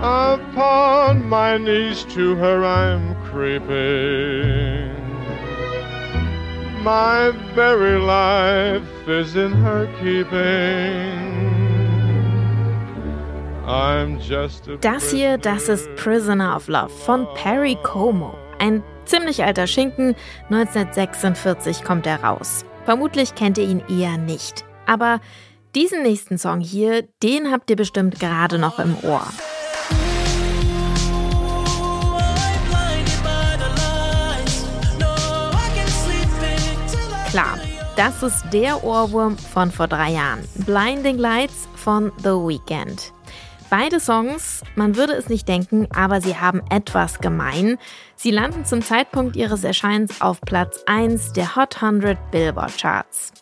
[0.00, 4.94] Upon my knees to her I'm creeping.
[6.84, 11.38] My very life is in her keeping.
[14.80, 18.32] Das hier, das ist Prisoner of Love von Perry Como.
[18.58, 20.14] Ein ziemlich alter Schinken,
[20.48, 22.64] 1946 kommt er raus.
[22.86, 24.64] Vermutlich kennt ihr ihn eher nicht.
[24.86, 25.20] Aber
[25.74, 29.26] diesen nächsten Song hier, den habt ihr bestimmt gerade noch im Ohr.
[37.98, 40.38] Das ist der Ohrwurm von vor drei Jahren.
[40.64, 43.12] Blinding Lights von The Weeknd.
[43.70, 47.76] Beide Songs, man würde es nicht denken, aber sie haben etwas gemein.
[48.14, 53.32] Sie landen zum Zeitpunkt ihres Erscheinens auf Platz 1 der Hot 100 Billboard Charts.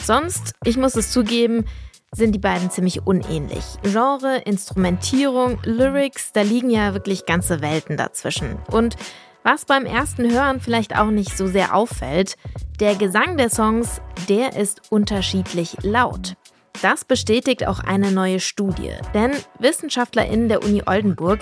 [0.00, 1.64] Sonst, ich muss es zugeben,
[2.12, 3.64] sind die beiden ziemlich unähnlich.
[3.82, 8.58] Genre, Instrumentierung, Lyrics, da liegen ja wirklich ganze Welten dazwischen.
[8.70, 8.94] Und
[9.50, 12.36] was beim ersten Hören vielleicht auch nicht so sehr auffällt,
[12.80, 16.34] der Gesang der Songs, der ist unterschiedlich laut.
[16.82, 21.40] Das bestätigt auch eine neue Studie, denn WissenschaftlerInnen der Uni Oldenburg,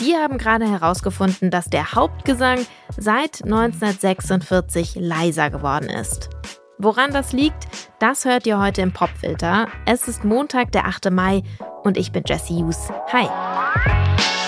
[0.00, 2.58] die haben gerade herausgefunden, dass der Hauptgesang
[2.98, 6.28] seit 1946 leiser geworden ist.
[6.76, 7.68] Woran das liegt,
[8.00, 9.68] das hört ihr heute im Popfilter.
[9.86, 11.10] Es ist Montag, der 8.
[11.10, 11.42] Mai
[11.84, 12.90] und ich bin Jessie Hughes.
[13.14, 14.45] Hi!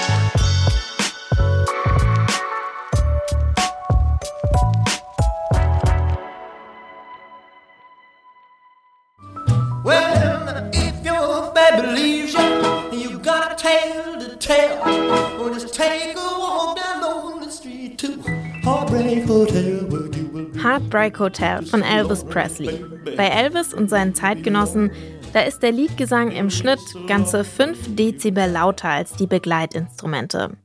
[13.58, 15.40] Tale to tell.
[15.40, 18.22] Or just take a walk down lonely street to
[18.62, 20.52] Heartbreak Hotel, you.
[20.62, 22.84] Heartbreak Hotel von Elvis Presley.
[23.16, 24.90] Bei Elvis und seinen Zeitgenossen,
[25.32, 30.56] da ist der Liedgesang im Schnitt ganze 5 Dezibel lauter als die Begleitinstrumente.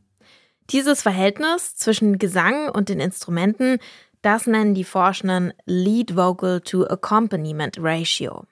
[0.69, 3.79] Dieses Verhältnis zwischen Gesang und den Instrumenten,
[4.21, 8.45] das nennen die Forschenden Lead Vocal to Accompaniment Ratio.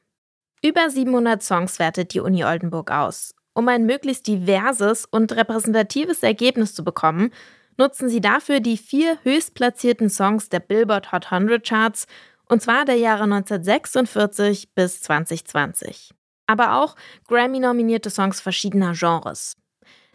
[0.63, 6.73] Über 700 Songs wertet die Uni Oldenburg aus um ein möglichst diverses und repräsentatives Ergebnis
[6.73, 7.31] zu bekommen,
[7.77, 12.07] nutzen sie dafür die vier höchstplatzierten Songs der Billboard Hot 100 Charts,
[12.47, 16.13] und zwar der Jahre 1946 bis 2020.
[16.47, 16.95] Aber auch
[17.27, 19.55] Grammy-nominierte Songs verschiedener Genres.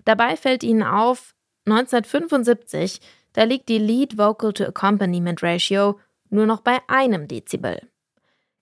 [0.05, 1.35] Dabei fällt ihnen auf,
[1.67, 3.01] 1975,
[3.33, 5.99] da liegt die Lead Vocal to Accompaniment Ratio
[6.31, 7.81] nur noch bei einem Dezibel.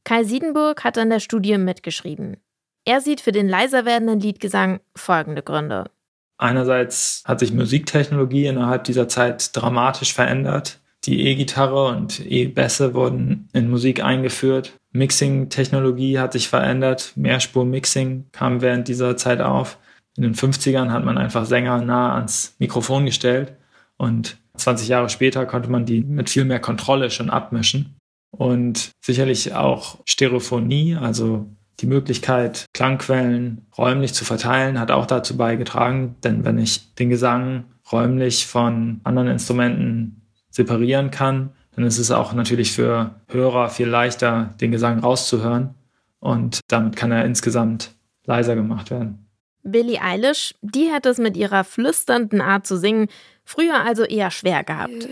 [0.04, 2.36] Kai Siedenburg hat an der Studie mitgeschrieben.
[2.84, 5.90] Er sieht für den leiser werdenden Liedgesang folgende Gründe.
[6.36, 10.80] Einerseits hat sich Musiktechnologie innerhalb dieser Zeit dramatisch verändert.
[11.04, 14.74] Die E-Gitarre und E-Bässe wurden in Musik eingeführt.
[14.92, 17.12] Mixing-Technologie hat sich verändert.
[17.16, 19.78] Mehrspur-Mixing kam während dieser Zeit auf.
[20.16, 23.54] In den 50ern hat man einfach Sänger nah ans Mikrofon gestellt
[23.96, 27.96] und 20 Jahre später konnte man die mit viel mehr Kontrolle schon abmischen.
[28.36, 31.46] Und sicherlich auch Stereophonie, also
[31.80, 37.64] die Möglichkeit, Klangquellen räumlich zu verteilen, hat auch dazu beigetragen, denn wenn ich den Gesang
[37.90, 44.54] räumlich von anderen Instrumenten separieren kann, dann ist es auch natürlich für Hörer viel leichter,
[44.60, 45.74] den Gesang rauszuhören
[46.20, 47.90] und damit kann er insgesamt
[48.24, 49.26] leiser gemacht werden.
[49.64, 53.08] Billie Eilish, die hat es mit ihrer flüsternden Art zu singen
[53.44, 55.08] früher also eher schwer gehabt.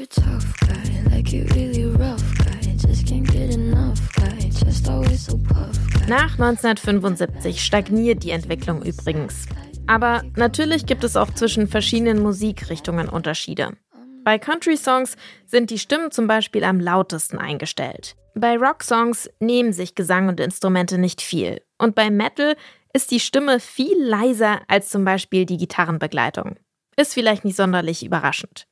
[6.08, 9.46] Nach 1975 stagniert die Entwicklung übrigens.
[9.86, 13.76] Aber natürlich gibt es auch zwischen verschiedenen Musikrichtungen Unterschiede.
[14.24, 15.16] Bei Country-Songs
[15.46, 18.16] sind die Stimmen zum Beispiel am lautesten eingestellt.
[18.34, 21.60] Bei Rock-Songs nehmen sich Gesang und Instrumente nicht viel.
[21.78, 22.56] Und bei Metal
[22.92, 26.56] ist die Stimme viel leiser als zum Beispiel die Gitarrenbegleitung.
[26.96, 28.66] Ist vielleicht nicht sonderlich überraschend.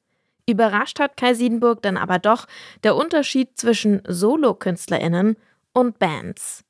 [0.46, 2.46] Überrascht hat Kai Siedenburg dann aber doch
[2.82, 5.36] der Unterschied zwischen Solo-KünstlerInnen
[5.72, 6.64] und Bands.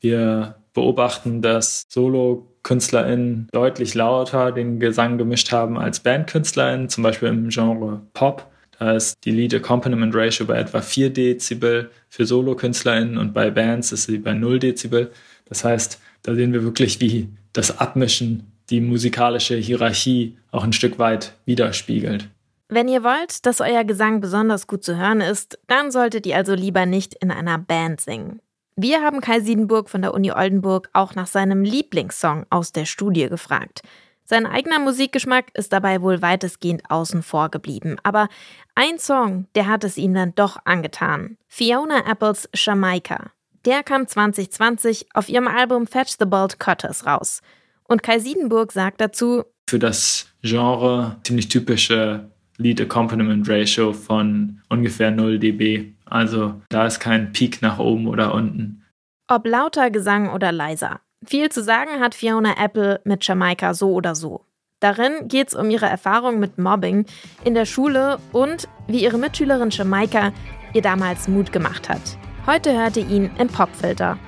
[0.00, 7.48] Wir beobachten, dass Solo-KünstlerInnen deutlich lauter den Gesang gemischt haben als BandkünstlerInnen, zum Beispiel im
[7.48, 8.50] Genre Pop.
[8.78, 13.92] Da ist die Lead Accompaniment Ratio bei etwa 4 Dezibel für Solo-KünstlerInnen und bei Bands
[13.92, 15.10] ist sie bei 0 Dezibel.
[15.44, 20.98] Das heißt, da sehen wir wirklich, wie das Abmischen die musikalische Hierarchie auch ein Stück
[20.98, 22.28] weit widerspiegelt.
[22.72, 26.54] Wenn ihr wollt, dass euer Gesang besonders gut zu hören ist, dann solltet ihr also
[26.54, 28.40] lieber nicht in einer Band singen.
[28.76, 33.28] Wir haben Kai Siedenburg von der Uni Oldenburg auch nach seinem Lieblingssong aus der Studie
[33.28, 33.82] gefragt.
[34.24, 38.28] Sein eigener Musikgeschmack ist dabei wohl weitestgehend außen vor geblieben, aber
[38.76, 41.38] ein Song, der hat es ihm dann doch angetan.
[41.48, 43.32] Fiona Apples Jamaica.
[43.64, 47.42] Der kam 2020 auf ihrem Album Fetch the Bolt Cutters raus.
[47.82, 55.10] Und Kai Siedenburg sagt dazu, für das Genre ziemlich typische Lead Accompaniment Ratio von ungefähr
[55.10, 55.94] 0 dB.
[56.04, 58.84] Also da ist kein Peak nach oben oder unten.
[59.28, 61.00] Ob lauter Gesang oder leiser.
[61.24, 64.44] Viel zu sagen hat Fiona Apple mit Jamaika so oder so.
[64.80, 67.06] Darin geht es um ihre Erfahrung mit Mobbing
[67.44, 70.32] in der Schule und wie ihre Mitschülerin Jamaika
[70.72, 72.00] ihr damals Mut gemacht hat.
[72.46, 74.18] Heute hörte ihn im Popfilter.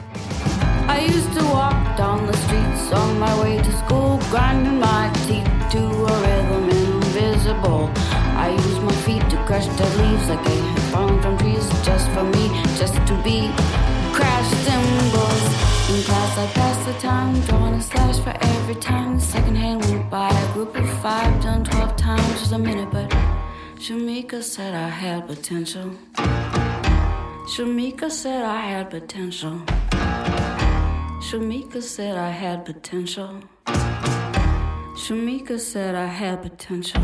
[0.88, 5.11] I used to walk down the streets on my way to school, grinding my
[9.82, 12.44] dead leaves like they had fallen from trees just for me,
[12.81, 13.38] just to be
[14.17, 15.44] crash cymbals.
[15.90, 19.17] In class, I passed the time, drawing a slash for every time.
[19.17, 20.29] The second hand went by.
[20.29, 23.11] A group of five, done 12 times, just a minute, but
[23.76, 25.90] Shamika said I had potential.
[27.52, 29.56] Shamika said I had potential.
[31.26, 33.43] Shamika said I had potential.
[35.02, 37.02] Shamika said I had potential.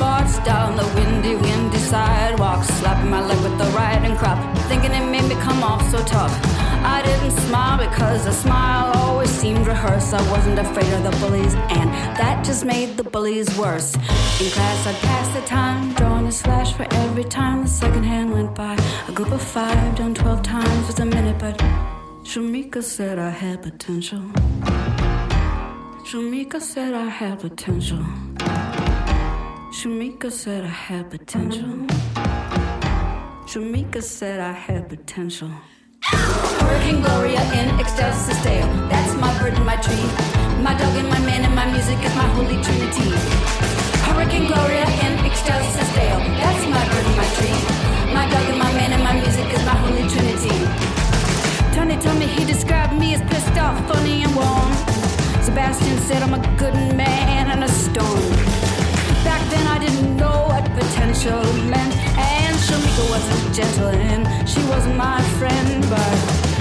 [0.00, 4.38] Down the windy, windy sidewalk, slapping my leg with the riding crop,
[4.68, 6.32] thinking it made me come off so tough.
[6.82, 10.14] I didn't smile because a smile always seemed rehearsed.
[10.14, 13.94] I wasn't afraid of the bullies, and that just made the bullies worse.
[13.94, 18.32] In class, I'd pass the time, drawing a slash for every time the second hand
[18.32, 18.78] went by.
[19.08, 21.58] A group of five, done 12 times was a minute, but
[22.24, 24.22] Shamika said I had potential.
[26.08, 28.06] Shamika said I had potential.
[29.80, 31.86] Shamika said I had potential.
[33.46, 35.50] Shamika said I had potential.
[36.02, 38.66] Hurricane Gloria in ecstasy stale.
[38.90, 40.04] That's my bird and my tree.
[40.62, 43.39] My dog and my man and my music is my holy trinity.
[61.28, 61.94] Meant.
[62.16, 66.16] And Shamika wasn't gentle and she wasn't my friend, but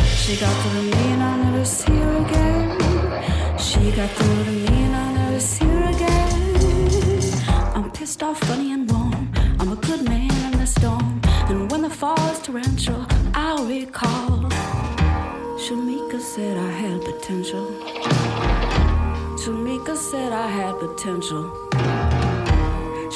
[0.05, 3.57] she got through to me and I'll never see her again.
[3.57, 7.21] She got through to me and I'll never see her again.
[7.73, 9.31] I'm pissed off, funny and warm.
[9.59, 11.21] I'm a good man in the storm.
[11.47, 14.49] And when the fall is torrential, I'll recall.
[15.57, 17.65] Shamika said I had potential.
[19.41, 21.68] Shamika said I had potential.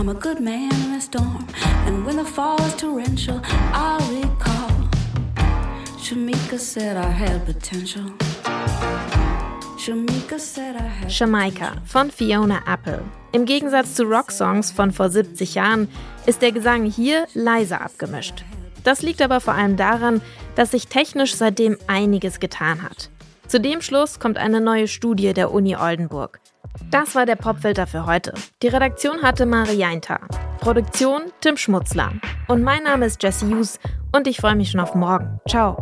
[0.00, 1.46] I'm a good man in a storm,
[1.84, 3.38] and when the fall is torrential,
[3.74, 4.70] I'll recall.
[5.98, 8.04] Shamika said I had potential.
[11.06, 13.02] Jamaika von Fiona Apple.
[13.32, 15.86] Im Gegensatz zu Rocksongs von vor 70 Jahren
[16.24, 18.42] ist der Gesang hier leiser abgemischt.
[18.84, 20.22] Das liegt aber vor allem daran,
[20.54, 23.10] dass sich technisch seitdem einiges getan hat.
[23.48, 26.40] Zu dem Schluss kommt eine neue Studie der Uni Oldenburg.
[26.90, 28.34] Das war der Popfilter für heute.
[28.62, 30.20] Die Redaktion hatte Marianta.
[30.60, 32.12] Produktion Tim Schmutzler.
[32.48, 33.78] Und mein Name ist Jesse Hughes
[34.12, 35.40] und ich freue mich schon auf morgen.
[35.48, 35.76] Ciao.